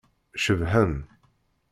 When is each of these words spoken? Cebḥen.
Cebḥen. 0.43 0.93